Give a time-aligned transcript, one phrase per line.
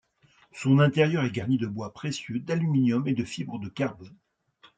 [0.51, 4.15] Son intérieur est garni de bois précieux, d'aluminium et de fibre de carbone.